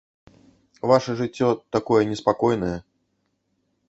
Ваша 0.91 1.13
жыццё 1.19 1.47
такое 1.77 2.01
неспакойнае. 2.13 2.73